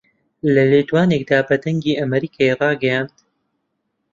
لە 0.53 0.63
لێدوانێکدا 0.71 1.39
بە 1.47 1.55
دەنگی 1.63 1.97
ئەمەریکای 1.99 2.57
ڕاگەیاند 2.59 3.15